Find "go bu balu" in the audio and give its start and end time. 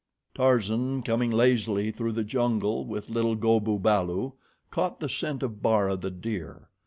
3.35-4.31